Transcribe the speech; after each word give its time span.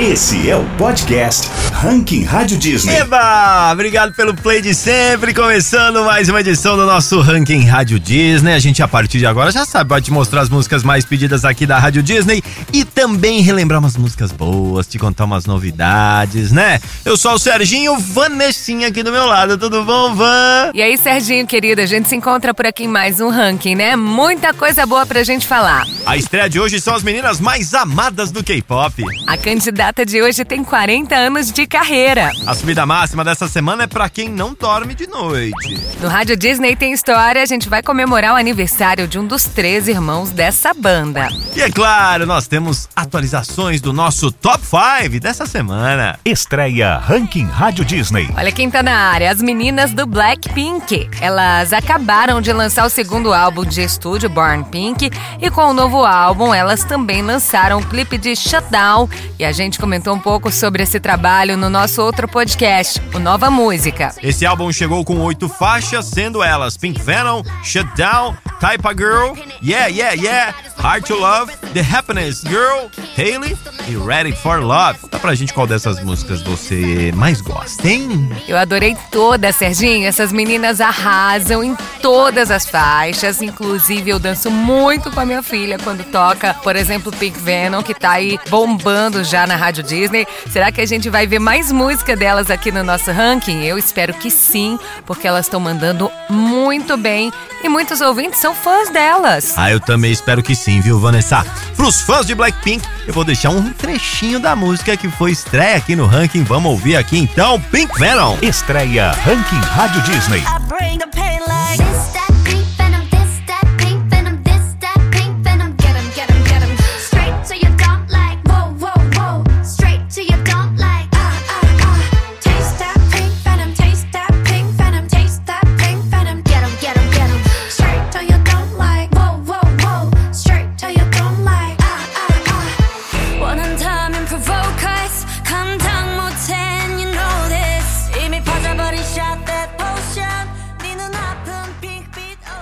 Esse 0.00 0.48
é 0.48 0.56
o 0.56 0.64
podcast 0.78 1.46
Ranking 1.74 2.24
Rádio 2.24 2.56
Disney. 2.56 2.96
Eba! 2.96 3.70
Obrigado 3.70 4.14
pelo 4.14 4.32
play 4.32 4.62
de 4.62 4.74
sempre. 4.74 5.34
Começando 5.34 6.02
mais 6.06 6.26
uma 6.26 6.40
edição 6.40 6.74
do 6.74 6.86
nosso 6.86 7.20
Ranking 7.20 7.66
Rádio 7.66 8.00
Disney. 8.00 8.54
A 8.54 8.58
gente, 8.58 8.82
a 8.82 8.88
partir 8.88 9.18
de 9.18 9.26
agora, 9.26 9.50
já 9.50 9.66
sabe, 9.66 9.90
pode 9.90 10.06
te 10.06 10.10
mostrar 10.10 10.40
as 10.40 10.48
músicas 10.48 10.82
mais 10.82 11.04
pedidas 11.04 11.44
aqui 11.44 11.66
da 11.66 11.78
Rádio 11.78 12.02
Disney 12.02 12.42
e 12.72 12.82
também 12.82 13.42
relembrar 13.42 13.78
umas 13.78 13.94
músicas 13.94 14.32
boas, 14.32 14.86
te 14.86 14.98
contar 14.98 15.26
umas 15.26 15.44
novidades, 15.44 16.50
né? 16.50 16.80
Eu 17.04 17.18
sou 17.18 17.34
o 17.34 17.38
Serginho, 17.38 17.98
Vanessinha 17.98 18.88
aqui 18.88 19.02
do 19.02 19.12
meu 19.12 19.26
lado. 19.26 19.58
Tudo 19.58 19.84
bom, 19.84 20.14
Van? 20.14 20.70
E 20.72 20.80
aí, 20.80 20.96
Serginho, 20.96 21.46
querido, 21.46 21.82
a 21.82 21.86
gente 21.86 22.08
se 22.08 22.16
encontra 22.16 22.54
por 22.54 22.64
aqui 22.64 22.84
em 22.84 22.88
mais 22.88 23.20
um 23.20 23.28
ranking, 23.28 23.74
né? 23.74 23.96
Muita 23.96 24.54
coisa 24.54 24.86
boa 24.86 25.04
pra 25.04 25.22
gente 25.22 25.46
falar. 25.46 25.86
A 26.06 26.16
estreia 26.16 26.48
de 26.48 26.58
hoje 26.58 26.80
são 26.80 26.94
as 26.94 27.02
meninas 27.02 27.38
mais 27.38 27.74
amadas 27.74 28.30
do 28.30 28.42
K-pop. 28.42 29.04
A 29.26 29.36
candidata 29.36 29.89
de 29.90 30.22
hoje 30.22 30.44
tem 30.44 30.62
40 30.62 31.14
anos 31.14 31.50
de 31.50 31.66
carreira. 31.66 32.30
A 32.46 32.54
subida 32.54 32.86
máxima 32.86 33.24
dessa 33.24 33.48
semana 33.48 33.82
é 33.82 33.86
para 33.86 34.08
quem 34.08 34.28
não 34.28 34.54
dorme 34.54 34.94
de 34.94 35.06
noite. 35.06 35.78
No 36.00 36.08
Rádio 36.08 36.36
Disney 36.36 36.76
tem 36.76 36.92
história, 36.92 37.42
a 37.42 37.46
gente 37.46 37.68
vai 37.68 37.82
comemorar 37.82 38.34
o 38.34 38.36
aniversário 38.36 39.08
de 39.08 39.18
um 39.18 39.26
dos 39.26 39.44
três 39.44 39.88
irmãos 39.88 40.30
dessa 40.30 40.72
banda. 40.72 41.28
E 41.54 41.60
é 41.60 41.68
claro, 41.68 42.24
nós 42.24 42.46
temos 42.46 42.88
atualizações 42.94 43.80
do 43.80 43.92
nosso 43.92 44.30
Top 44.30 44.64
5 44.64 45.20
dessa 45.20 45.44
semana. 45.44 46.18
Estreia 46.24 46.96
Ranking 46.96 47.46
Rádio 47.46 47.84
Disney. 47.84 48.30
Olha 48.36 48.52
quem 48.52 48.70
tá 48.70 48.82
na 48.82 48.96
área, 48.96 49.30
as 49.30 49.42
meninas 49.42 49.92
do 49.92 50.06
Blackpink. 50.06 51.10
Elas 51.20 51.72
acabaram 51.72 52.40
de 52.40 52.52
lançar 52.52 52.86
o 52.86 52.90
segundo 52.90 53.34
álbum 53.34 53.64
de 53.64 53.82
estúdio, 53.82 54.30
Born 54.30 54.64
Pink, 54.70 55.10
e 55.40 55.50
com 55.50 55.62
o 55.62 55.74
novo 55.74 56.04
álbum 56.04 56.54
elas 56.54 56.84
também 56.84 57.22
lançaram 57.22 57.78
o 57.78 57.86
clipe 57.86 58.16
de 58.16 58.36
Shutdown, 58.36 59.08
e 59.38 59.44
a 59.44 59.50
gente 59.50 59.79
comentou 59.80 60.14
um 60.14 60.18
pouco 60.18 60.52
sobre 60.52 60.82
esse 60.82 61.00
trabalho 61.00 61.56
no 61.56 61.70
nosso 61.70 62.02
outro 62.02 62.28
podcast, 62.28 63.00
o 63.14 63.18
Nova 63.18 63.50
Música. 63.50 64.14
Esse 64.22 64.44
álbum 64.44 64.70
chegou 64.70 65.02
com 65.04 65.18
oito 65.20 65.48
faixas, 65.48 66.04
sendo 66.04 66.42
elas 66.42 66.76
Pink 66.76 67.00
Venom, 67.02 67.42
Shutdown, 67.64 68.36
Type 68.60 68.86
a 68.86 68.92
Girl, 68.92 69.34
Yeah, 69.62 69.86
Yeah, 69.86 70.14
Yeah, 70.14 70.54
Hard 70.82 71.04
to 71.04 71.14
Love, 71.14 71.54
The 71.74 71.80
Happiness 71.80 72.40
Girl, 72.40 72.88
Haley 73.14 73.54
e 73.86 73.96
Ready 73.96 74.32
for 74.32 74.60
Love. 74.60 74.98
Dá 75.10 75.18
pra 75.18 75.34
gente 75.34 75.52
qual 75.52 75.66
dessas 75.66 76.02
músicas 76.02 76.40
você 76.40 77.12
mais 77.14 77.42
gosta, 77.42 77.86
hein? 77.86 78.30
Eu 78.48 78.56
adorei 78.56 78.96
toda, 79.10 79.52
Serginho. 79.52 80.06
Essas 80.06 80.32
meninas 80.32 80.80
arrasam 80.80 81.62
em 81.62 81.76
todas 82.00 82.50
as 82.50 82.64
faixas. 82.64 83.42
Inclusive, 83.42 84.10
eu 84.10 84.18
danço 84.18 84.50
muito 84.50 85.10
com 85.10 85.20
a 85.20 85.26
minha 85.26 85.42
filha 85.42 85.78
quando 85.78 86.02
toca, 86.04 86.54
por 86.54 86.74
exemplo, 86.76 87.12
Pink 87.12 87.38
Venom, 87.38 87.82
que 87.82 87.92
tá 87.92 88.12
aí 88.12 88.38
bombando 88.48 89.22
já 89.22 89.46
na 89.46 89.56
Rádio 89.56 89.82
Disney. 89.82 90.26
Será 90.50 90.72
que 90.72 90.80
a 90.80 90.86
gente 90.86 91.10
vai 91.10 91.26
ver 91.26 91.40
mais 91.40 91.70
música 91.70 92.16
delas 92.16 92.50
aqui 92.50 92.72
no 92.72 92.82
nosso 92.82 93.12
ranking? 93.12 93.64
Eu 93.64 93.76
espero 93.76 94.14
que 94.14 94.30
sim, 94.30 94.78
porque 95.04 95.28
elas 95.28 95.44
estão 95.44 95.60
mandando 95.60 96.10
muito 96.30 96.96
bem 96.96 97.30
e 97.62 97.68
muitos 97.68 98.00
ouvintes 98.00 98.40
são 98.40 98.54
fãs 98.54 98.88
delas. 98.88 99.54
Ah, 99.56 99.70
eu 99.70 99.80
também 99.80 100.10
espero 100.10 100.42
que 100.42 100.54
sim, 100.54 100.69
viu, 100.78 101.00
Vanessa? 101.00 101.42
Pros 101.74 102.02
fãs 102.02 102.26
de 102.26 102.34
Blackpink, 102.34 102.86
eu 103.06 103.14
vou 103.14 103.24
deixar 103.24 103.48
um 103.48 103.72
trechinho 103.72 104.38
da 104.38 104.54
música 104.54 104.94
que 104.94 105.08
foi 105.08 105.30
estreia 105.30 105.76
aqui 105.76 105.96
no 105.96 106.04
ranking. 106.04 106.44
Vamos 106.44 106.70
ouvir 106.70 106.96
aqui 106.96 107.16
então, 107.16 107.58
Pink 107.72 107.98
Venom. 107.98 108.36
Estreia 108.42 109.12
Ranking 109.12 109.60
Rádio 109.60 110.02
Disney. 110.02 110.42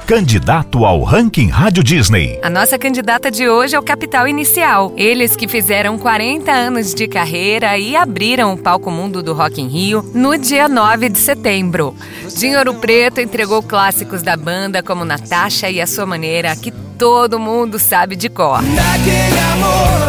Candidato 0.08 0.86
ao 0.86 1.02
Ranking 1.02 1.48
Rádio 1.48 1.84
Disney. 1.84 2.40
A 2.42 2.48
nossa 2.48 2.78
candidata 2.78 3.30
de 3.30 3.46
hoje 3.46 3.76
é 3.76 3.78
o 3.78 3.82
Capital 3.82 4.26
Inicial. 4.26 4.90
Eles 4.96 5.36
que 5.36 5.46
fizeram 5.46 5.98
40 5.98 6.50
anos 6.50 6.94
de 6.94 7.06
carreira 7.06 7.76
e 7.76 7.94
abriram 7.94 8.54
o 8.54 8.56
palco 8.56 8.90
mundo 8.90 9.22
do 9.22 9.34
Rock 9.34 9.60
in 9.60 9.68
Rio 9.68 10.02
no 10.14 10.38
dia 10.38 10.66
9 10.66 11.10
de 11.10 11.18
setembro. 11.18 11.94
Dinheiro 12.34 12.72
Preto 12.76 13.20
entregou 13.20 13.62
clássicos 13.62 14.22
da 14.22 14.34
banda 14.34 14.82
como 14.82 15.04
Natasha 15.04 15.68
e 15.68 15.78
a 15.78 15.86
sua 15.86 16.06
maneira, 16.06 16.56
que 16.56 16.70
todo 16.96 17.38
mundo 17.38 17.78
sabe 17.78 18.16
de 18.16 18.30
cor. 18.30 18.62
Daquele 18.62 19.38
amor, 19.52 20.07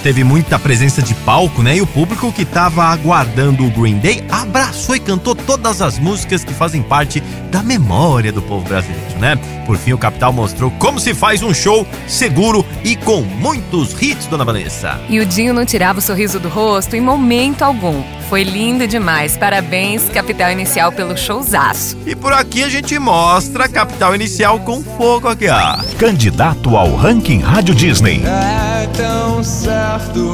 Teve 0.00 0.22
muita 0.22 0.60
presença 0.60 1.02
de 1.02 1.12
palco, 1.12 1.60
né? 1.60 1.76
E 1.76 1.82
o 1.82 1.86
público 1.86 2.32
que 2.32 2.44
tava 2.44 2.84
aguardando 2.84 3.66
o 3.66 3.70
Green 3.70 3.98
Day 3.98 4.24
abraçou 4.30 4.94
e 4.94 5.00
cantou 5.00 5.34
todas 5.34 5.82
as 5.82 5.98
músicas 5.98 6.44
que 6.44 6.54
fazem 6.54 6.80
parte 6.80 7.20
da 7.50 7.64
memória 7.64 8.30
do 8.30 8.40
povo 8.40 8.64
brasileiro, 8.64 9.18
né? 9.18 9.36
Por 9.66 9.76
fim, 9.76 9.92
o 9.92 9.98
Capital 9.98 10.32
mostrou 10.32 10.70
como 10.78 11.00
se 11.00 11.12
faz 11.14 11.42
um 11.42 11.52
show 11.52 11.84
seguro 12.06 12.64
e 12.84 12.94
com 12.94 13.22
muitos 13.22 14.00
hits, 14.00 14.26
dona 14.26 14.44
Vanessa. 14.44 15.00
E 15.08 15.18
o 15.18 15.26
Dinho 15.26 15.52
não 15.52 15.64
tirava 15.64 15.98
o 15.98 16.02
sorriso 16.02 16.38
do 16.38 16.48
rosto 16.48 16.94
em 16.94 17.00
momento 17.00 17.62
algum. 17.62 18.04
Foi 18.28 18.44
lindo 18.44 18.86
demais. 18.86 19.36
Parabéns, 19.36 20.08
Capital 20.10 20.52
Inicial, 20.52 20.92
pelo 20.92 21.16
showzaço. 21.16 21.98
E 22.06 22.14
por 22.14 22.32
aqui 22.32 22.62
a 22.62 22.68
gente 22.68 22.96
mostra 23.00 23.64
a 23.64 23.68
Capital 23.68 24.14
Inicial 24.14 24.60
com 24.60 24.80
fogo 24.80 25.26
aqui, 25.26 25.48
ó. 25.48 25.78
Candidato 25.98 26.76
ao 26.76 26.94
Ranking 26.94 27.40
Rádio 27.40 27.74
Disney. 27.74 28.22
É 28.24 28.61
tão 28.86 29.42
certo 29.44 30.32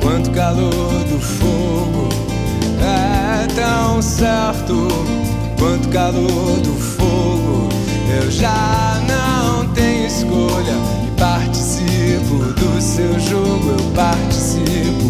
quanto 0.00 0.30
o 0.30 0.32
calor 0.32 1.04
do 1.04 1.20
fogo. 1.20 2.08
É 2.80 3.46
tão 3.54 4.02
certo 4.02 4.88
quanto 5.58 5.88
o 5.88 5.92
calor 5.92 6.60
do 6.60 6.74
fogo. 6.74 7.68
Eu 8.22 8.30
já 8.30 9.00
não 9.06 9.68
tenho 9.72 10.06
escolha 10.06 10.74
e 11.06 11.20
participo 11.20 12.36
do 12.58 12.80
seu 12.80 13.18
jogo. 13.20 13.70
Eu 13.70 13.92
participo. 13.94 15.09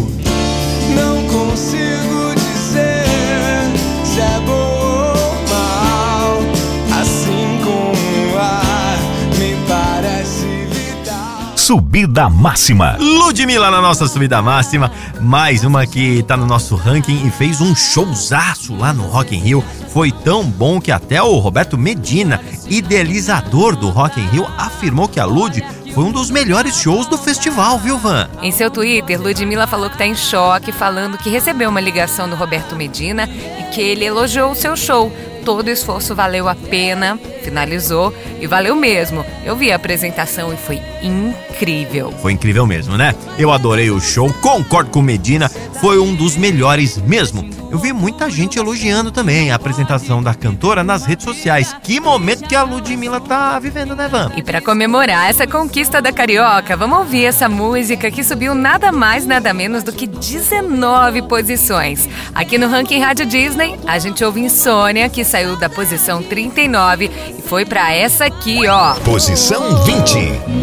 Subida 11.71 12.29
Máxima. 12.29 12.97
Ludmilla 12.99 13.71
na 13.71 13.79
nossa 13.79 14.05
subida 14.05 14.41
máxima, 14.41 14.91
mais 15.21 15.63
uma 15.63 15.87
que 15.87 16.21
tá 16.23 16.35
no 16.35 16.45
nosso 16.45 16.75
ranking 16.75 17.25
e 17.25 17.31
fez 17.31 17.61
um 17.61 17.73
showzaço 17.73 18.75
lá 18.75 18.91
no 18.91 19.03
Rock 19.03 19.33
in 19.33 19.39
Rio. 19.39 19.63
Foi 19.87 20.11
tão 20.11 20.43
bom 20.43 20.81
que 20.81 20.91
até 20.91 21.23
o 21.23 21.37
Roberto 21.37 21.77
Medina, 21.77 22.41
idealizador 22.67 23.77
do 23.77 23.87
Rock 23.87 24.19
in 24.19 24.27
Rio, 24.27 24.45
afirmou 24.57 25.07
que 25.07 25.17
a 25.17 25.23
Lud 25.23 25.63
foi 25.95 26.03
um 26.03 26.11
dos 26.11 26.29
melhores 26.29 26.75
shows 26.75 27.07
do 27.07 27.17
festival, 27.17 27.79
viu, 27.79 27.97
Van? 27.97 28.27
Em 28.41 28.51
seu 28.51 28.69
Twitter, 28.69 29.21
Ludmilla 29.21 29.65
falou 29.65 29.87
que 29.87 29.95
está 29.95 30.05
em 30.05 30.15
choque, 30.15 30.73
falando 30.73 31.17
que 31.17 31.29
recebeu 31.29 31.69
uma 31.69 31.79
ligação 31.79 32.29
do 32.29 32.35
Roberto 32.35 32.75
Medina 32.75 33.29
e 33.29 33.63
que 33.73 33.79
ele 33.79 34.03
elogiou 34.03 34.51
o 34.51 34.55
seu 34.55 34.75
show. 34.75 35.09
Todo 35.43 35.67
o 35.67 35.71
esforço 35.71 36.15
valeu 36.15 36.47
a 36.47 36.55
pena, 36.55 37.19
finalizou 37.43 38.13
e 38.39 38.47
valeu 38.47 38.75
mesmo. 38.75 39.25
Eu 39.43 39.55
vi 39.55 39.71
a 39.71 39.75
apresentação 39.75 40.53
e 40.53 40.57
foi 40.57 40.81
incrível. 41.01 42.11
Foi 42.21 42.31
incrível 42.31 42.65
mesmo, 42.65 42.97
né? 42.97 43.15
Eu 43.37 43.51
adorei 43.51 43.89
o 43.89 43.99
show, 43.99 44.31
concordo 44.41 44.91
com 44.91 45.01
Medina, 45.01 45.49
foi 45.81 45.99
um 45.99 46.13
dos 46.13 46.37
melhores 46.37 46.97
mesmo. 46.97 47.49
Eu 47.71 47.79
vi 47.79 47.93
muita 47.93 48.29
gente 48.29 48.59
elogiando 48.59 49.11
também 49.11 49.49
a 49.49 49.55
apresentação 49.55 50.21
da 50.21 50.35
cantora 50.35 50.83
nas 50.83 51.05
redes 51.05 51.23
sociais. 51.23 51.73
Que 51.81 52.01
momento 52.01 52.45
que 52.45 52.53
a 52.53 52.63
Ludmilla 52.63 53.21
tá 53.21 53.57
vivendo, 53.59 53.95
né, 53.95 54.09
Van? 54.09 54.29
E 54.35 54.43
para 54.43 54.59
comemorar 54.59 55.29
essa 55.29 55.47
conquista 55.47 56.01
da 56.01 56.11
Carioca, 56.11 56.75
vamos 56.75 56.99
ouvir 56.99 57.23
essa 57.23 57.47
música 57.47 58.11
que 58.11 58.25
subiu 58.25 58.53
nada 58.53 58.91
mais, 58.91 59.25
nada 59.25 59.53
menos 59.53 59.83
do 59.83 59.93
que 59.93 60.05
19 60.05 61.21
posições. 61.23 62.09
Aqui 62.35 62.57
no 62.57 62.67
Ranking 62.67 62.99
Rádio 62.99 63.25
Disney, 63.25 63.79
a 63.87 63.97
gente 63.97 64.21
ouve 64.21 64.41
Insônia, 64.41 65.07
que 65.07 65.23
saiu 65.31 65.55
da 65.55 65.69
posição 65.69 66.21
39 66.21 67.09
e 67.39 67.41
foi 67.41 67.65
para 67.65 67.93
essa 67.93 68.25
aqui, 68.25 68.67
ó. 68.67 68.95
Posição 68.95 69.81
20. 69.85 70.17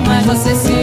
Mas 0.07 0.27
você 0.27 0.55
se 0.55 0.78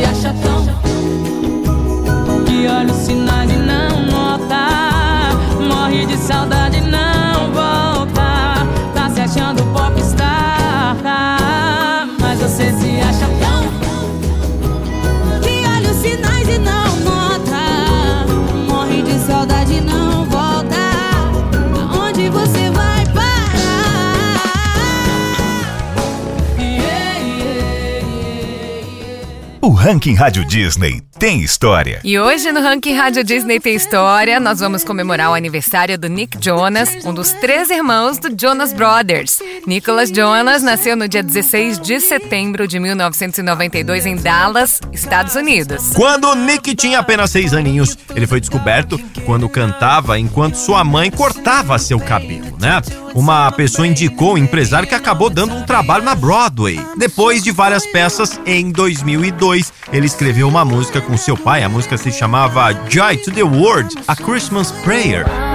Ranking 29.85 30.15
Rádio 30.17 30.43
Disney 30.49 30.99
tem 31.17 31.41
história. 31.41 32.01
E 32.03 32.19
hoje 32.19 32.51
no 32.51 32.61
Ranking 32.61 32.93
Rádio 32.93 33.23
Disney 33.23 33.59
tem 33.59 33.75
história, 33.75 34.39
nós 34.39 34.59
vamos 34.59 34.83
comemorar 34.83 35.31
o 35.31 35.33
aniversário 35.33 35.97
do 35.97 36.07
Nick 36.07 36.37
Jonas, 36.43 36.89
um 37.05 37.13
dos 37.13 37.31
três 37.33 37.69
irmãos 37.69 38.17
do 38.17 38.29
Jonas 38.39 38.73
Brothers. 38.73 39.39
Nicholas 39.65 40.09
Jonas 40.09 40.61
nasceu 40.61 40.95
no 40.95 41.07
dia 41.07 41.23
16 41.23 41.79
de 41.79 41.99
setembro 41.99 42.67
de 42.67 42.79
1992 42.79 44.05
em 44.05 44.15
Dallas, 44.15 44.81
Estados 44.91 45.35
Unidos. 45.35 45.91
Quando 45.95 46.25
o 46.25 46.35
Nick 46.35 46.75
tinha 46.75 46.99
apenas 46.99 47.31
seis 47.31 47.53
aninhos, 47.53 47.97
ele 48.13 48.27
foi 48.27 48.39
descoberto 48.39 48.99
quando 49.25 49.47
cantava 49.49 50.19
enquanto 50.19 50.55
sua 50.55 50.83
mãe 50.83 51.09
cortava 51.09 51.79
seu 51.79 51.99
cabelo, 51.99 52.57
né? 52.59 52.81
Uma 53.15 53.49
pessoa 53.53 53.87
indicou 53.87 54.33
o 54.33 54.37
empresário 54.37 54.87
que 54.87 54.93
acabou 54.93 55.29
dando 55.29 55.55
um 55.55 55.63
trabalho 55.63 56.03
na 56.03 56.13
Broadway. 56.13 56.77
Depois 56.97 57.41
de 57.41 57.49
várias 57.49 57.85
peças, 57.87 58.39
em 58.45 58.69
2002, 58.69 59.71
ele 59.93 60.05
escreveu 60.05 60.49
uma 60.49 60.65
música 60.65 60.99
com 61.05 61.17
seu 61.17 61.37
pai. 61.37 61.63
A 61.63 61.69
música 61.69 61.97
se 61.97 62.11
chamava 62.11 62.73
Joy 62.89 63.17
to 63.17 63.31
the 63.31 63.43
World, 63.43 63.95
A 64.07 64.15
Christmas 64.15 64.71
Prayer. 64.83 65.54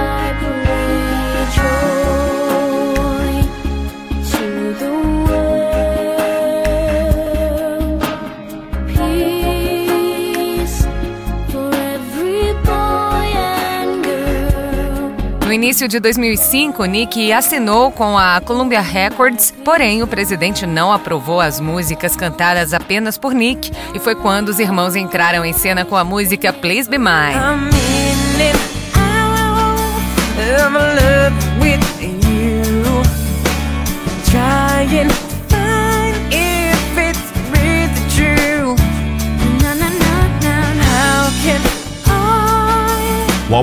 Início 15.63 15.87
de 15.87 15.99
2005, 15.99 16.83
Nick 16.85 17.31
assinou 17.31 17.91
com 17.91 18.17
a 18.17 18.41
Columbia 18.41 18.81
Records, 18.81 19.53
porém 19.63 20.01
o 20.01 20.07
presidente 20.07 20.65
não 20.65 20.91
aprovou 20.91 21.39
as 21.39 21.59
músicas 21.59 22.15
cantadas 22.15 22.73
apenas 22.73 23.15
por 23.15 23.31
Nick, 23.31 23.71
e 23.93 23.99
foi 23.99 24.15
quando 24.15 24.49
os 24.49 24.57
irmãos 24.57 24.95
entraram 24.95 25.45
em 25.45 25.53
cena 25.53 25.85
com 25.85 25.95
a 25.95 26.03
música 26.03 26.51
Please 26.51 26.89
Be 26.89 26.97
Mine. 26.97 27.37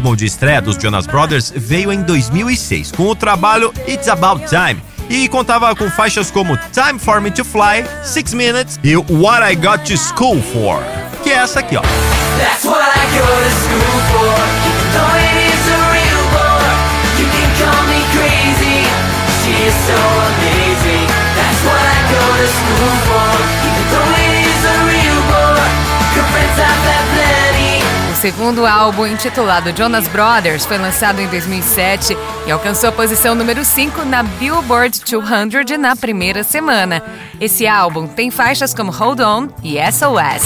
Álbum 0.08 0.16
de 0.16 0.24
estreia 0.24 0.62
dos 0.62 0.76
Jonas 0.76 1.06
Brothers 1.06 1.52
veio 1.54 1.92
em 1.92 2.02
2006 2.02 2.92
com 2.92 3.08
o 3.08 3.14
trabalho 3.14 3.72
It's 3.86 4.08
About 4.08 4.46
Time 4.46 4.82
e 5.10 5.28
contava 5.28 5.74
com 5.76 5.90
faixas 5.90 6.30
como 6.30 6.56
Time 6.72 6.98
for 6.98 7.20
Me 7.20 7.30
to 7.30 7.44
Fly, 7.44 7.84
Six 8.04 8.32
Minutes 8.32 8.80
e 8.82 8.96
What 8.96 9.52
I 9.52 9.54
Got 9.54 9.84
to 9.84 9.98
School 9.98 10.40
For, 10.40 10.82
que 11.22 11.30
é 11.30 11.34
essa 11.34 11.60
aqui, 11.60 11.76
ó. 11.76 11.82
Segundo 28.18 28.66
álbum, 28.66 29.06
intitulado 29.06 29.72
Jonas 29.76 30.08
Brothers, 30.08 30.66
foi 30.66 30.76
lançado 30.76 31.20
em 31.20 31.28
2007 31.28 32.16
e 32.46 32.50
alcançou 32.50 32.88
a 32.88 32.92
posição 32.92 33.32
número 33.36 33.64
5 33.64 34.04
na 34.04 34.24
Billboard 34.24 35.00
200 35.08 35.78
na 35.78 35.94
primeira 35.94 36.42
semana. 36.42 37.00
Esse 37.40 37.68
álbum 37.68 38.08
tem 38.08 38.28
faixas 38.30 38.74
como 38.74 38.90
Hold 38.90 39.20
On 39.20 39.48
e 39.62 39.76
SOS. 39.92 40.42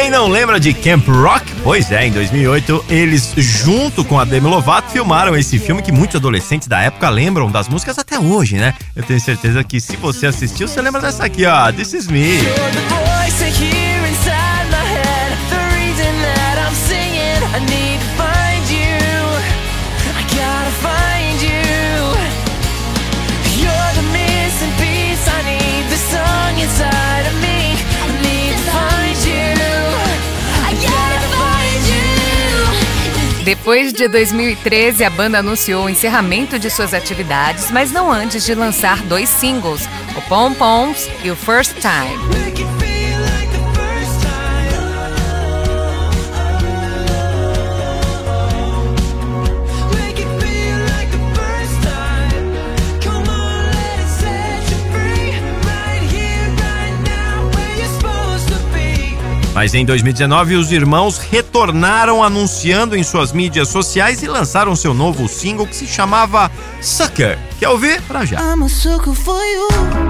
Quem 0.00 0.10
não 0.10 0.28
lembra 0.28 0.60
de 0.60 0.72
Camp 0.72 1.08
Rock? 1.08 1.44
Pois 1.64 1.90
é, 1.90 2.06
em 2.06 2.12
2008 2.12 2.84
eles, 2.88 3.32
junto 3.36 4.04
com 4.04 4.16
a 4.16 4.24
Demi 4.24 4.46
Lovato, 4.46 4.92
filmaram 4.92 5.36
esse 5.36 5.58
filme 5.58 5.82
que 5.82 5.90
muitos 5.90 6.14
adolescentes 6.14 6.68
da 6.68 6.80
época 6.80 7.08
lembram 7.08 7.50
das 7.50 7.68
músicas 7.68 7.98
até 7.98 8.16
hoje, 8.16 8.58
né? 8.58 8.74
Eu 8.94 9.02
tenho 9.02 9.20
certeza 9.20 9.64
que 9.64 9.80
se 9.80 9.96
você 9.96 10.28
assistiu, 10.28 10.68
você 10.68 10.80
lembra 10.80 11.00
dessa 11.00 11.24
aqui, 11.24 11.44
ó, 11.44 11.72
This 11.72 11.94
Is 11.94 12.06
Me. 12.06 12.38
Depois 33.48 33.94
de 33.94 34.06
2013, 34.08 35.02
a 35.04 35.08
banda 35.08 35.38
anunciou 35.38 35.86
o 35.86 35.88
encerramento 35.88 36.58
de 36.58 36.68
suas 36.68 36.92
atividades, 36.92 37.70
mas 37.70 37.90
não 37.90 38.12
antes 38.12 38.44
de 38.44 38.54
lançar 38.54 39.02
dois 39.04 39.26
singles, 39.26 39.88
o 40.14 40.20
Pom 40.28 40.52
Poms 40.52 41.08
e 41.24 41.30
o 41.30 41.34
First 41.34 41.76
Time. 41.80 42.57
Mas 59.58 59.74
em 59.74 59.84
2019, 59.84 60.54
os 60.54 60.70
irmãos 60.70 61.18
retornaram 61.18 62.22
anunciando 62.22 62.94
em 62.94 63.02
suas 63.02 63.32
mídias 63.32 63.66
sociais 63.66 64.22
e 64.22 64.28
lançaram 64.28 64.76
seu 64.76 64.94
novo 64.94 65.28
single 65.28 65.66
que 65.66 65.74
se 65.74 65.84
chamava 65.84 66.48
Sucker. 66.80 67.36
Quer 67.58 67.68
ouvir? 67.68 68.00
Pra 68.02 68.24
já. 68.24 68.38
I'm 68.38 68.62
a 68.62 68.68
sucker 68.68 69.12
for 69.14 69.42
you. 69.42 70.07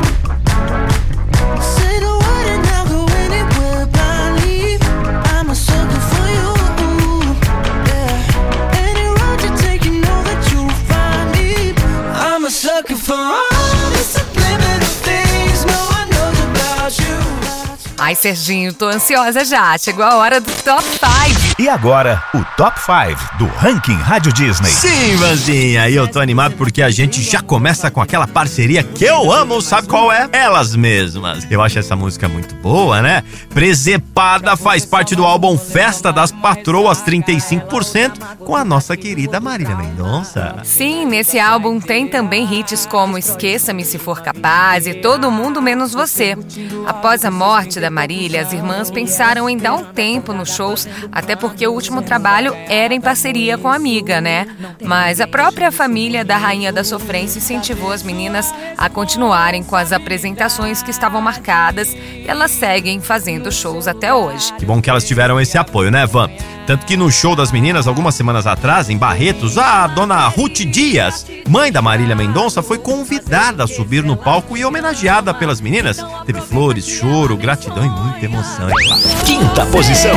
Ai, 18.08 18.14
Serginho, 18.14 18.72
tô 18.72 18.86
ansiosa 18.86 19.44
já. 19.44 19.76
Chegou 19.76 20.02
a 20.02 20.16
hora 20.16 20.40
do 20.40 20.50
Top 20.62 20.82
5. 20.82 21.56
E 21.58 21.68
agora, 21.68 22.24
o 22.32 22.42
Top 22.56 22.80
5 22.80 23.36
do 23.36 23.44
Ranking 23.44 23.96
Rádio 23.96 24.32
Disney. 24.32 24.70
Sim, 24.70 25.16
Vanzinha, 25.16 25.90
e 25.90 25.94
eu 25.94 26.08
tô 26.08 26.18
animado 26.18 26.54
porque 26.56 26.80
a 26.80 26.88
gente 26.88 27.20
já 27.20 27.42
começa 27.42 27.90
com 27.90 28.00
aquela 28.00 28.26
parceria 28.26 28.82
que 28.82 29.04
eu 29.04 29.30
amo, 29.30 29.60
sabe 29.60 29.88
qual 29.88 30.10
é? 30.10 30.26
Elas 30.32 30.74
mesmas. 30.74 31.46
Eu 31.50 31.60
acho 31.60 31.80
essa 31.80 31.94
música 31.94 32.28
muito 32.28 32.54
boa, 32.54 33.02
né? 33.02 33.22
Presepada 33.50 34.56
faz 34.56 34.86
parte 34.86 35.14
do 35.14 35.26
álbum 35.26 35.58
Festa 35.58 36.10
das 36.10 36.32
Patroas 36.32 37.02
35% 37.02 38.38
com 38.38 38.56
a 38.56 38.64
nossa 38.64 38.96
querida 38.96 39.38
Marília 39.38 39.76
Mendonça. 39.76 40.60
Sim, 40.64 41.04
nesse 41.04 41.38
álbum 41.38 41.78
tem 41.78 42.08
também 42.08 42.50
hits 42.58 42.86
como 42.86 43.18
Esqueça-me 43.18 43.84
se 43.84 43.98
for 43.98 44.22
capaz 44.22 44.86
e 44.86 44.94
Todo 44.94 45.30
Mundo 45.30 45.60
Menos 45.60 45.92
Você. 45.92 46.38
Após 46.86 47.22
a 47.24 47.30
morte 47.30 47.80
da 47.80 47.97
Marília, 47.98 48.42
as 48.42 48.52
irmãs 48.52 48.92
pensaram 48.92 49.50
em 49.50 49.56
dar 49.56 49.74
um 49.74 49.84
tempo 49.86 50.32
nos 50.32 50.54
shows, 50.54 50.86
até 51.10 51.34
porque 51.34 51.66
o 51.66 51.72
último 51.72 52.00
trabalho 52.00 52.54
era 52.68 52.94
em 52.94 53.00
parceria 53.00 53.58
com 53.58 53.66
a 53.66 53.74
amiga, 53.74 54.20
né? 54.20 54.46
Mas 54.84 55.20
a 55.20 55.26
própria 55.26 55.72
família 55.72 56.24
da 56.24 56.36
Rainha 56.36 56.72
da 56.72 56.84
Sofrência 56.84 57.38
incentivou 57.38 57.90
as 57.90 58.04
meninas 58.04 58.54
a 58.76 58.88
continuarem 58.88 59.64
com 59.64 59.74
as 59.74 59.92
apresentações 59.92 60.80
que 60.80 60.92
estavam 60.92 61.20
marcadas 61.20 61.92
e 61.92 62.24
elas 62.28 62.52
seguem 62.52 63.00
fazendo 63.00 63.50
shows 63.50 63.88
até 63.88 64.14
hoje. 64.14 64.52
Que 64.52 64.64
bom 64.64 64.80
que 64.80 64.88
elas 64.88 65.04
tiveram 65.04 65.40
esse 65.40 65.58
apoio, 65.58 65.90
né, 65.90 66.06
Van? 66.06 66.30
Tanto 66.68 66.84
que 66.84 66.98
no 66.98 67.10
show 67.10 67.34
das 67.34 67.50
meninas, 67.50 67.88
algumas 67.88 68.14
semanas 68.14 68.46
atrás, 68.46 68.90
em 68.90 68.98
Barretos, 68.98 69.56
a 69.56 69.86
dona 69.86 70.28
Ruth 70.28 70.58
Dias, 70.66 71.26
mãe 71.48 71.72
da 71.72 71.80
Marília 71.80 72.14
Mendonça, 72.14 72.62
foi 72.62 72.76
convidada 72.76 73.64
a 73.64 73.66
subir 73.66 74.04
no 74.04 74.18
palco 74.18 74.54
e 74.54 74.66
homenageada 74.66 75.32
pelas 75.32 75.62
meninas. 75.62 75.96
Teve 76.26 76.42
flores, 76.42 76.86
choro, 76.86 77.38
gratidão 77.38 77.87
e 77.88 77.90
muita 77.90 78.24
emoção, 78.24 78.68
é. 78.68 79.24
Quinta 79.24 79.66
posição. 79.66 80.14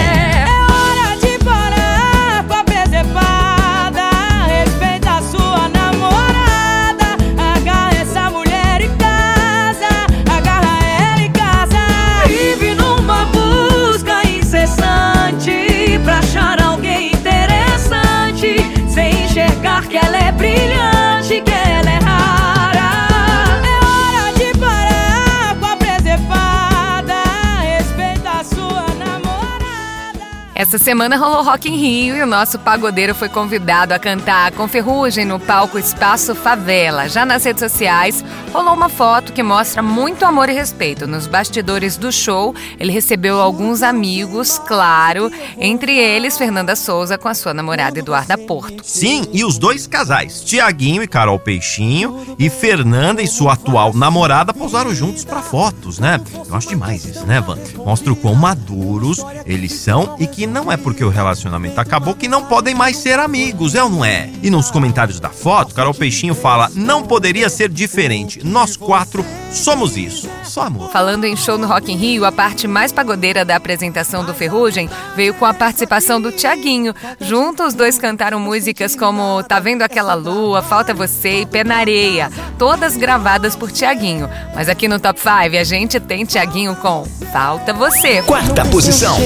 Essa 30.71 30.85
semana 30.85 31.17
rolou 31.17 31.43
Rock 31.43 31.67
in 31.67 31.75
Rio 31.75 32.15
e 32.15 32.21
o 32.21 32.25
nosso 32.25 32.57
pagodeiro 32.57 33.13
foi 33.13 33.27
convidado 33.27 33.93
a 33.93 33.99
cantar 33.99 34.53
com 34.53 34.69
ferrugem 34.69 35.25
no 35.25 35.37
palco 35.37 35.77
Espaço 35.77 36.33
Favela. 36.33 37.09
Já 37.09 37.25
nas 37.25 37.43
redes 37.43 37.59
sociais, 37.59 38.23
rolou 38.53 38.73
uma 38.73 38.87
foto 38.87 39.33
que 39.33 39.43
mostra 39.43 39.81
muito 39.81 40.23
amor 40.23 40.47
e 40.47 40.53
respeito. 40.53 41.05
Nos 41.05 41.27
bastidores 41.27 41.97
do 41.97 42.09
show, 42.09 42.55
ele 42.79 42.89
recebeu 42.89 43.41
alguns 43.41 43.83
amigos, 43.83 44.59
claro, 44.59 45.29
entre 45.57 45.97
eles 45.97 46.37
Fernanda 46.37 46.73
Souza 46.73 47.17
com 47.17 47.27
a 47.27 47.33
sua 47.33 47.53
namorada 47.53 47.99
Eduarda 47.99 48.37
Porto. 48.37 48.81
Sim, 48.81 49.25
e 49.33 49.43
os 49.43 49.57
dois 49.57 49.87
casais, 49.87 50.39
Tiaguinho 50.39 51.03
e 51.03 51.07
Carol 51.07 51.37
Peixinho, 51.37 52.37
e 52.39 52.49
Fernanda 52.49 53.21
e 53.21 53.27
sua 53.27 53.55
atual 53.55 53.93
namorada 53.93 54.53
pousaram 54.53 54.95
juntos 54.95 55.25
pra 55.25 55.41
fotos, 55.41 55.99
né? 55.99 56.17
Eu 56.47 56.55
acho 56.55 56.69
demais 56.69 57.03
isso, 57.03 57.25
né, 57.25 57.41
Van? 57.41 57.57
Mostra 57.75 58.13
o 58.13 58.15
quão 58.15 58.35
maduros 58.35 59.21
eles 59.45 59.73
são 59.73 60.15
e 60.17 60.25
que 60.25 60.47
não 60.47 60.60
é 60.69 60.75
porque 60.75 61.01
o 61.01 61.09
relacionamento 61.09 61.79
acabou 61.79 62.13
que 62.13 62.27
não 62.27 62.43
podem 62.43 62.75
mais 62.75 62.97
ser 62.97 63.17
amigos, 63.19 63.73
é 63.73 63.81
ou 63.81 63.89
não 63.89 64.03
é? 64.03 64.29
E 64.43 64.49
nos 64.49 64.69
comentários 64.69 65.17
da 65.17 65.29
foto, 65.29 65.73
Carol 65.73 65.93
Peixinho 65.93 66.35
fala: 66.35 66.69
não 66.75 67.03
poderia 67.03 67.49
ser 67.49 67.69
diferente. 67.69 68.45
Nós 68.45 68.75
quatro 68.75 69.23
somos 69.49 69.95
isso. 69.95 70.29
Só 70.43 70.63
amor. 70.63 70.91
Falando 70.91 71.23
em 71.23 71.37
show 71.37 71.57
no 71.57 71.67
Rock 71.67 71.91
in 71.91 71.95
Rio, 71.95 72.25
a 72.25 72.31
parte 72.31 72.67
mais 72.67 72.91
pagodeira 72.91 73.45
da 73.45 73.55
apresentação 73.55 74.25
do 74.25 74.33
Ferrugem 74.33 74.89
veio 75.15 75.33
com 75.33 75.45
a 75.45 75.53
participação 75.53 76.19
do 76.19 76.31
Tiaguinho. 76.33 76.93
Juntos, 77.21 77.71
os 77.71 77.73
dois 77.73 77.97
cantaram 77.97 78.39
músicas 78.39 78.95
como 78.95 79.41
Tá 79.43 79.59
Vendo 79.59 79.81
Aquela 79.81 80.13
Lua, 80.13 80.61
Falta 80.61 80.93
Você 80.93 81.41
e 81.41 81.45
Pé 81.45 81.63
na 81.63 81.77
Areia, 81.77 82.29
todas 82.57 82.97
gravadas 82.97 83.55
por 83.55 83.71
Tiaguinho. 83.71 84.29
Mas 84.53 84.67
aqui 84.67 84.87
no 84.87 84.99
Top 84.99 85.19
5 85.19 85.57
a 85.57 85.63
gente 85.63 85.99
tem 85.99 86.25
Tiaguinho 86.25 86.75
com 86.75 87.05
Falta 87.31 87.71
Você. 87.73 88.21
Quarta 88.23 88.65
posição. 88.65 89.17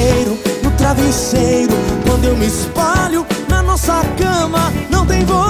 Travesseiro. 0.77 1.73
Quando 2.07 2.25
eu 2.25 2.35
me 2.35 2.47
espalho 2.47 3.25
na 3.49 3.61
nossa 3.61 4.01
cama 4.17 4.71
Não 4.89 5.05
tem 5.05 5.23
você 5.25 5.44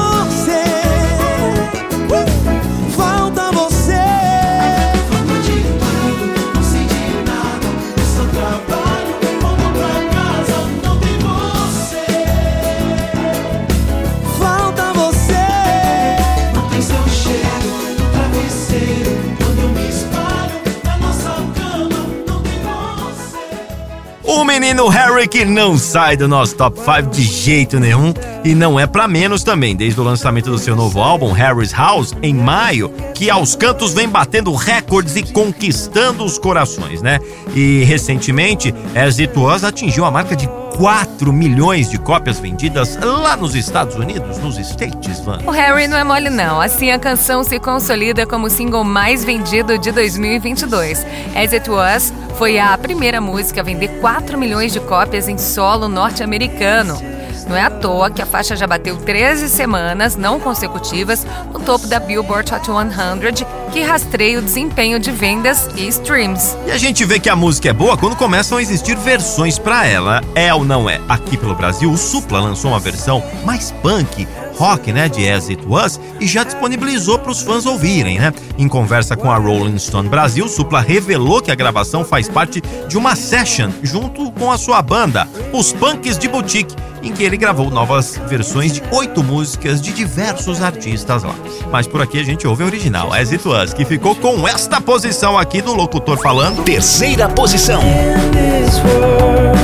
O 24.75 24.77
menino 24.77 24.89
Harry 24.89 25.25
que 25.25 25.45
não 25.45 25.77
sai 25.77 26.17
do 26.17 26.27
nosso 26.27 26.53
top 26.53 26.77
5 26.77 27.09
de 27.09 27.21
jeito 27.21 27.79
nenhum 27.79 28.13
e 28.43 28.53
não 28.53 28.77
é 28.77 28.85
pra 28.85 29.07
menos 29.07 29.41
também, 29.41 29.73
desde 29.73 29.97
o 30.01 30.03
lançamento 30.03 30.51
do 30.51 30.57
seu 30.57 30.75
novo 30.75 30.99
álbum 30.99 31.31
Harry's 31.31 31.71
House 31.71 32.13
em 32.21 32.33
maio, 32.33 32.89
que 33.13 33.29
aos 33.29 33.55
cantos 33.55 33.93
vem 33.93 34.09
batendo 34.09 34.53
recordes 34.53 35.15
e 35.15 35.23
conquistando 35.23 36.25
os 36.25 36.37
corações, 36.37 37.01
né? 37.01 37.19
E 37.55 37.85
recentemente, 37.85 38.75
As 38.93 39.17
atingiu 39.63 40.03
a 40.03 40.11
marca 40.11 40.35
de 40.35 40.49
4 40.75 41.31
milhões 41.31 41.89
de 41.89 41.97
cópias 41.97 42.37
vendidas 42.37 42.97
lá 42.97 43.37
nos 43.37 43.55
Estados 43.55 43.95
Unidos, 43.95 44.37
nos 44.39 44.57
States, 44.57 45.21
Van. 45.21 45.39
O 45.45 45.51
Harry 45.51 45.87
não 45.87 45.97
é 45.97 46.03
mole 46.03 46.29
não, 46.29 46.59
assim 46.59 46.91
a 46.91 46.99
canção 46.99 47.43
se 47.45 47.57
consolida 47.59 48.27
como 48.27 48.47
o 48.47 48.49
single 48.49 48.83
mais 48.83 49.23
vendido 49.23 49.77
de 49.77 49.91
2022. 49.91 51.05
As 51.33 51.53
It 51.53 51.69
Was 51.69 52.13
foi 52.37 52.59
a 52.59 52.77
primeira 52.77 53.21
música 53.21 53.61
a 53.61 53.63
vender 53.63 53.87
4 54.01 54.37
milhões 54.37 54.73
de 54.73 54.81
cópias 54.81 55.29
em 55.29 55.37
solo 55.37 55.87
norte-americano. 55.87 57.14
Não 57.47 57.55
é 57.55 57.63
à 57.63 57.69
toa 57.69 58.09
que 58.09 58.21
a 58.21 58.25
faixa 58.25 58.55
já 58.55 58.65
bateu 58.65 58.97
13 58.97 59.49
semanas 59.49 60.15
não 60.15 60.39
consecutivas 60.39 61.25
no 61.53 61.59
topo 61.59 61.87
da 61.87 61.99
Billboard 61.99 62.51
Hot 62.53 62.65
100, 62.65 63.47
que 63.71 63.81
rastreia 63.81 64.39
o 64.39 64.41
desempenho 64.41 64.99
de 64.99 65.11
vendas 65.11 65.69
e 65.75 65.87
streams. 65.87 66.57
E 66.65 66.71
a 66.71 66.77
gente 66.77 67.05
vê 67.05 67.19
que 67.19 67.29
a 67.29 67.35
música 67.35 67.69
é 67.69 67.73
boa 67.73 67.97
quando 67.97 68.15
começam 68.15 68.57
a 68.57 68.61
existir 68.61 68.95
versões 68.97 69.59
pra 69.59 69.85
ela. 69.85 70.21
É 70.33 70.53
ou 70.53 70.63
não 70.63 70.89
é? 70.89 70.99
Aqui 71.07 71.37
pelo 71.37 71.55
Brasil, 71.55 71.91
o 71.91 71.97
Supla 71.97 72.39
lançou 72.39 72.71
uma 72.71 72.79
versão 72.79 73.23
mais 73.43 73.71
punk, 73.71 74.27
rock, 74.57 74.91
né, 74.91 75.07
de 75.09 75.29
As 75.29 75.49
It 75.49 75.63
Was 75.67 75.99
e 76.19 76.27
já 76.27 76.43
disponibilizou 76.43 77.19
pros 77.19 77.41
fãs 77.41 77.65
ouvirem, 77.65 78.19
né? 78.19 78.33
Em 78.57 78.67
conversa 78.67 79.15
com 79.15 79.31
a 79.31 79.37
Rolling 79.37 79.77
Stone 79.77 80.09
Brasil, 80.09 80.47
Supla 80.47 80.81
revelou 80.81 81.41
que 81.41 81.51
a 81.51 81.55
gravação 81.55 82.03
faz 82.03 82.27
parte 82.27 82.61
de 82.87 82.97
uma 82.97 83.15
session 83.15 83.69
junto 83.83 84.31
com 84.31 84.51
a 84.51 84.57
sua 84.57 84.81
banda, 84.81 85.27
os 85.53 85.71
Punks 85.73 86.17
de 86.17 86.27
Boutique, 86.27 86.75
em 87.03 87.11
que 87.11 87.23
ele 87.23 87.37
gravou 87.37 87.69
novas 87.69 88.19
versões 88.27 88.73
de 88.73 88.81
oito 88.91 89.23
músicas 89.23 89.79
de 89.81 89.91
diversos 89.91 90.61
artistas 90.61 91.23
lá. 91.23 91.35
Mas 91.71 91.87
por 91.87 92.01
aqui 92.01 92.19
a 92.19 92.23
gente 92.23 92.47
ouve 92.47 92.63
a 92.63 92.65
original, 92.65 93.13
As 93.13 93.31
It 93.31 93.47
Was, 93.47 93.73
que 93.73 93.85
ficou 93.85 94.15
com 94.15 94.47
esta 94.47 94.81
posição 94.81 95.37
aqui 95.37 95.61
do 95.61 95.73
locutor 95.73 96.17
falando. 96.17 96.63
Terceira 96.63 97.29
posição. 97.29 97.81
In 97.81 98.31
this 98.31 98.79
world, 98.79 99.59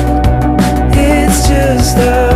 it's 0.95 1.48
just 1.48 1.98
us. 1.98 2.30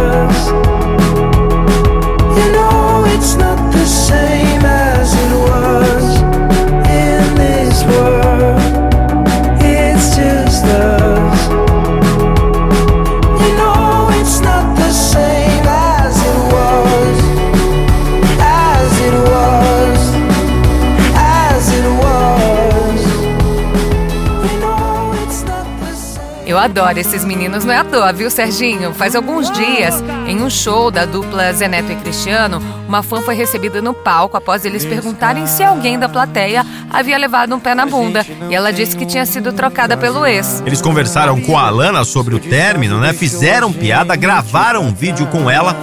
Adoro 26.65 26.99
esses 26.99 27.23
meninos, 27.23 27.63
não 27.63 27.73
é 27.73 27.77
à 27.77 27.83
toa, 27.83 28.11
viu, 28.11 28.29
Serginho? 28.29 28.91
Faz 28.91 29.15
alguns 29.15 29.51
dias, 29.51 30.03
em 30.27 30.41
um 30.41 30.49
show 30.49 30.89
da 30.89 31.05
dupla 31.05 31.53
Zeneto 31.53 31.91
e 31.91 31.95
Cristiano, 31.95 32.59
uma 32.87 33.01
fã 33.01 33.21
foi 33.21 33.35
recebida 33.35 33.81
no 33.81 33.93
palco 33.93 34.37
após 34.37 34.65
eles 34.65 34.85
perguntarem 34.85 35.47
se 35.47 35.63
alguém 35.63 35.97
da 35.97 36.07
plateia 36.07 36.65
havia 36.89 37.17
levado 37.17 37.53
um 37.55 37.59
pé 37.59 37.73
na 37.73 37.85
bunda. 37.85 38.25
E 38.49 38.55
ela 38.55 38.71
disse 38.71 38.95
que 38.95 39.05
tinha 39.05 39.25
sido 39.25 39.51
trocada 39.53 39.97
pelo 39.97 40.25
ex. 40.25 40.61
Eles 40.65 40.81
conversaram 40.81 41.39
com 41.41 41.57
a 41.57 41.67
Alana 41.67 42.03
sobre 42.03 42.35
o 42.35 42.39
término, 42.39 42.99
né? 42.99 43.13
Fizeram 43.13 43.71
piada, 43.73 44.15
gravaram 44.15 44.83
um 44.83 44.93
vídeo 44.93 45.27
com 45.27 45.49
ela 45.49 45.75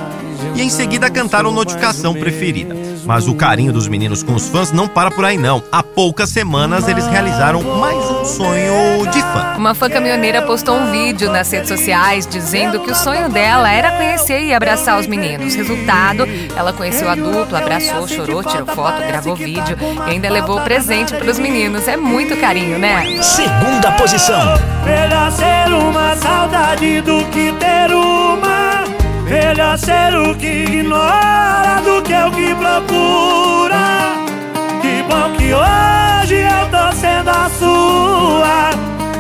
e 0.55 0.63
em 0.63 0.71
seguida 0.71 1.11
cantaram 1.11 1.51
notificação 1.51 2.15
preferida. 2.15 2.82
Mas 3.05 3.27
o 3.27 3.35
carinho 3.35 3.73
dos 3.73 3.89
meninos 3.89 4.23
com 4.23 4.35
os 4.35 4.49
fãs 4.49 4.73
não 4.73 4.87
para 4.87 5.11
por 5.11 5.25
aí 5.25 5.37
não. 5.37 5.63
Há 5.71 5.83
poucas 5.83 6.31
semanas 6.31 6.87
eles 6.89 7.07
realizaram 7.07 7.63
mais 7.63 7.97
um 8.11 8.25
sonho 8.25 9.07
de 9.11 9.21
fã. 9.21 9.55
Uma 9.57 9.75
fã 9.75 9.89
caminhoneira 9.89 10.43
postou 10.43 10.77
um 10.77 10.91
vídeo 10.91 11.31
nas 11.31 11.51
redes 11.51 11.69
sociais 11.69 12.27
dizendo 12.27 12.81
que 12.81 12.91
o 12.91 12.95
sonho 12.95 13.29
dela 13.29 13.71
era 13.71 13.93
conhecer 13.93 14.43
e 14.43 14.55
abraçar 14.55 14.99
os 14.99 15.07
meninos. 15.07 15.55
Resultado, 15.55 16.25
ela 16.57 16.73
conheceu 16.73 17.09
a 17.09 17.15
dupla, 17.15 17.59
abraçou, 17.59 18.07
chorou, 18.09 18.43
tirou 18.45 18.67
foto, 18.67 19.03
gravou 19.07 19.35
vídeo 19.37 19.77
e 20.07 20.11
ainda 20.11 20.31
levou 20.31 20.61
presente 20.61 21.15
para 21.15 21.31
os 21.31 21.39
meninos. 21.39 21.89
É 21.89 21.97
muito 21.97 22.37
carinho, 22.41 22.79
né? 22.79 23.23
Segunda 23.23 23.93
posição. 23.93 24.43
Melhor 24.85 25.31
ser 25.33 25.73
uma 25.73 26.17
saudade 26.17 27.01
do. 27.03 27.12
Ser 29.85 30.17
o 30.17 30.33
que 30.37 30.63
ignora 30.63 31.81
do 31.85 32.01
que 32.03 32.15
o 32.15 32.31
que 32.31 32.55
procura. 32.55 34.15
Que 34.81 35.03
bom 35.03 35.37
que 35.37 35.53
hoje 35.53 36.37
eu 36.37 36.69
tô 36.71 36.93
sendo 36.93 37.31
a 37.31 37.51
sua. 37.59 38.71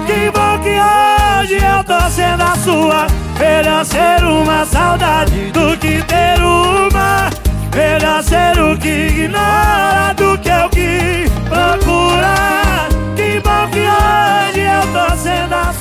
Que 0.06 0.30
bom 0.30 0.58
que 0.62 0.78
hoje 0.78 1.56
eu 1.56 1.82
tô 1.82 2.08
sendo 2.08 2.42
a 2.44 2.54
sua. 2.54 3.06
Melhor 3.40 3.84
ser 3.84 4.22
uma 4.22 4.64
saudade 4.64 5.50
do 5.50 5.76
que 5.78 6.00
ter 6.04 6.40
uma. 6.40 7.28
Melhor 7.74 8.22
ser 8.22 8.56
o 8.60 8.78
que 8.78 9.08
ignora 9.08 10.14
do 10.16 10.38
que 10.38 10.48
o 10.48 10.68
que 10.68 11.28
procura. 11.48 12.86
Que 13.16 13.40
bom 13.40 13.68
que 13.72 13.80
hoje 13.80 14.60
eu 14.60 14.82
tô 14.92 15.16
sendo 15.16 15.54
a. 15.56 15.71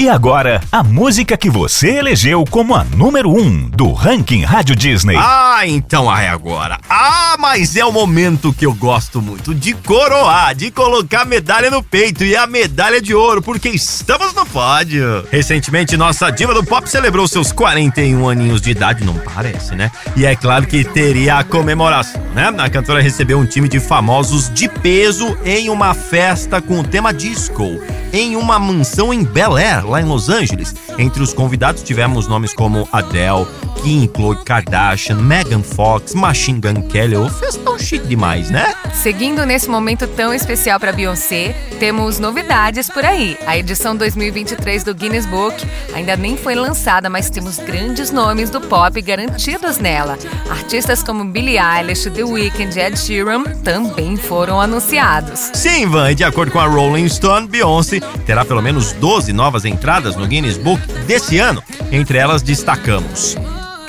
E 0.00 0.08
agora, 0.08 0.60
a 0.70 0.84
música 0.84 1.36
que 1.36 1.50
você 1.50 1.96
elegeu 1.96 2.44
como 2.48 2.72
a 2.72 2.84
número 2.84 3.30
1 3.30 3.36
um 3.36 3.68
do 3.68 3.92
ranking 3.92 4.44
Rádio 4.44 4.76
Disney. 4.76 5.16
Ah, 5.18 5.62
então 5.66 6.16
é 6.16 6.28
agora. 6.28 6.78
Ah, 6.88 7.34
mas 7.36 7.74
é 7.74 7.84
o 7.84 7.90
momento 7.90 8.52
que 8.52 8.64
eu 8.64 8.72
gosto 8.72 9.20
muito 9.20 9.52
de 9.52 9.74
coroar, 9.74 10.54
de 10.54 10.70
colocar 10.70 11.22
a 11.22 11.24
medalha 11.24 11.68
no 11.68 11.82
peito 11.82 12.22
e 12.22 12.36
a 12.36 12.46
medalha 12.46 13.02
de 13.02 13.12
ouro, 13.12 13.42
porque 13.42 13.70
estamos 13.70 14.32
no 14.34 14.46
pódio. 14.46 15.26
Recentemente, 15.32 15.96
nossa 15.96 16.30
diva 16.30 16.54
do 16.54 16.62
pop 16.62 16.88
celebrou 16.88 17.26
seus 17.26 17.50
41 17.50 18.28
aninhos 18.28 18.60
de 18.60 18.70
idade, 18.70 19.04
não 19.04 19.14
parece, 19.14 19.74
né? 19.74 19.90
E 20.14 20.24
é 20.24 20.36
claro 20.36 20.64
que 20.64 20.84
teria 20.84 21.38
a 21.38 21.44
comemoração, 21.44 22.22
né? 22.36 22.54
A 22.56 22.70
cantora 22.70 23.02
recebeu 23.02 23.36
um 23.36 23.46
time 23.46 23.68
de 23.68 23.80
famosos 23.80 24.48
de 24.48 24.68
peso 24.68 25.36
em 25.44 25.68
uma 25.68 25.92
festa 25.92 26.62
com 26.62 26.78
o 26.78 26.84
tema 26.84 27.12
disco, 27.12 27.80
em 28.12 28.36
uma 28.36 28.60
mansão 28.60 29.12
em 29.12 29.24
Bel 29.24 29.56
Air, 29.56 29.87
lá 29.88 30.00
em 30.00 30.04
Los 30.04 30.28
Angeles. 30.28 30.74
Entre 30.98 31.22
os 31.22 31.32
convidados 31.32 31.82
tivemos 31.82 32.28
nomes 32.28 32.52
como 32.52 32.88
Adele, 32.92 33.46
Kim, 33.82 34.06
Khloe 34.06 34.36
Kardashian, 34.44 35.16
Megan 35.16 35.62
Fox, 35.62 36.14
Machine 36.14 36.60
Gun 36.60 36.82
Kelly. 36.88 37.16
Ô, 37.16 37.28
festão 37.28 37.78
chique 37.78 38.06
demais, 38.06 38.50
né? 38.50 38.74
Seguindo 38.94 39.46
nesse 39.46 39.68
momento 39.68 40.06
tão 40.06 40.34
especial 40.34 40.78
para 40.78 40.92
Beyoncé, 40.92 41.54
temos 41.78 42.18
novidades 42.18 42.90
por 42.90 43.04
aí. 43.04 43.36
A 43.46 43.56
edição 43.56 43.96
2023 43.96 44.84
do 44.84 44.94
Guinness 44.94 45.26
Book 45.26 45.54
ainda 45.94 46.16
nem 46.16 46.36
foi 46.36 46.54
lançada, 46.54 47.08
mas 47.08 47.30
temos 47.30 47.58
grandes 47.58 48.10
nomes 48.10 48.50
do 48.50 48.60
pop 48.60 49.00
garantidos 49.00 49.78
nela. 49.78 50.18
Artistas 50.50 51.02
como 51.02 51.24
Billie 51.24 51.58
Eilish, 51.58 52.10
The 52.10 52.24
Weeknd 52.24 52.78
e 52.78 52.82
Ed 52.82 52.98
Sheeran 52.98 53.44
também 53.64 54.16
foram 54.16 54.60
anunciados. 54.60 55.50
Sim, 55.54 55.86
Van, 55.86 56.10
e 56.10 56.14
de 56.14 56.24
acordo 56.24 56.52
com 56.52 56.60
a 56.60 56.66
Rolling 56.66 57.08
Stone, 57.08 57.46
Beyoncé 57.46 58.00
terá 58.26 58.44
pelo 58.44 58.60
menos 58.60 58.92
12 58.92 59.32
novas 59.32 59.64
entradas 59.64 59.77
no 60.16 60.26
Guinness 60.26 60.56
Book 60.56 60.82
desse 61.06 61.38
ano. 61.38 61.62
Entre 61.90 62.18
elas 62.18 62.42
destacamos 62.42 63.36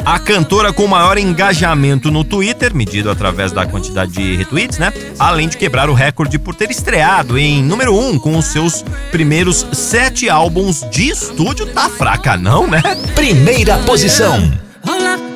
a 0.05 0.17
cantora 0.17 0.71
com 0.71 0.87
maior 0.87 1.17
engajamento 1.17 2.09
no 2.09 2.23
Twitter, 2.23 2.73
medido 2.73 3.11
através 3.11 3.51
da 3.51 3.65
quantidade 3.65 4.11
de 4.11 4.35
retweets, 4.35 4.77
né? 4.77 4.93
Além 5.17 5.47
de 5.47 5.57
quebrar 5.57 5.89
o 5.89 5.93
recorde 5.93 6.39
por 6.39 6.55
ter 6.55 6.71
estreado 6.71 7.37
em 7.37 7.61
número 7.63 7.93
1 7.93 8.09
um, 8.09 8.19
com 8.19 8.37
os 8.37 8.45
seus 8.45 8.83
primeiros 9.11 9.67
sete 9.73 10.29
álbuns 10.29 10.81
de 10.89 11.09
estúdio. 11.09 11.67
Tá 11.67 11.89
fraca, 11.89 12.37
não, 12.37 12.65
né? 12.65 12.81
Primeira 13.13 13.77
posição. 13.79 14.51
Hola, 14.87 15.28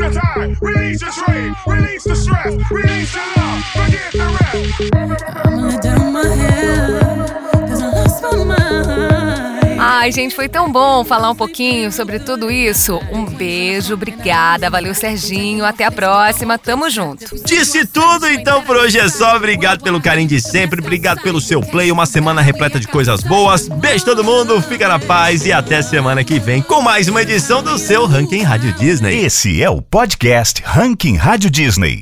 the 0.00 0.10
time, 0.10 0.56
release 0.60 1.02
your 1.02 1.12
trade, 1.12 1.52
release 1.66 2.04
the 2.04 2.16
stress, 2.16 2.70
release 2.70 3.12
the 3.12 3.20
love, 3.36 3.64
forget 3.64 4.09
Ai, 10.00 10.10
gente, 10.12 10.34
foi 10.34 10.48
tão 10.48 10.72
bom 10.72 11.04
falar 11.04 11.28
um 11.28 11.34
pouquinho 11.34 11.92
sobre 11.92 12.18
tudo 12.18 12.50
isso. 12.50 12.98
Um 13.12 13.26
beijo, 13.26 13.92
obrigada, 13.92 14.70
valeu 14.70 14.94
Serginho, 14.94 15.62
até 15.62 15.84
a 15.84 15.92
próxima, 15.92 16.56
tamo 16.56 16.88
junto. 16.88 17.36
Disse 17.44 17.84
tudo, 17.84 18.26
então 18.26 18.62
por 18.62 18.76
hoje 18.76 18.98
é 18.98 19.06
só. 19.10 19.36
Obrigado 19.36 19.82
pelo 19.82 20.00
carinho 20.00 20.26
de 20.26 20.40
sempre, 20.40 20.80
obrigado 20.80 21.20
pelo 21.20 21.38
seu 21.38 21.60
play. 21.60 21.92
Uma 21.92 22.06
semana 22.06 22.40
repleta 22.40 22.80
de 22.80 22.88
coisas 22.88 23.22
boas. 23.22 23.68
Beijo 23.68 24.06
todo 24.06 24.24
mundo, 24.24 24.62
fica 24.62 24.88
na 24.88 24.98
paz 24.98 25.44
e 25.44 25.52
até 25.52 25.82
semana 25.82 26.24
que 26.24 26.40
vem 26.40 26.62
com 26.62 26.80
mais 26.80 27.06
uma 27.06 27.20
edição 27.20 27.62
do 27.62 27.76
seu 27.76 28.06
Ranking 28.06 28.42
Rádio 28.42 28.72
Disney. 28.72 29.22
Esse 29.22 29.62
é 29.62 29.68
o 29.68 29.82
podcast 29.82 30.62
Ranking 30.64 31.16
Rádio 31.16 31.50
Disney. 31.50 31.98